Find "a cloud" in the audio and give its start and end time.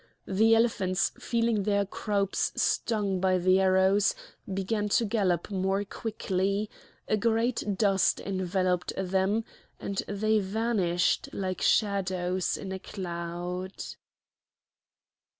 12.71-13.73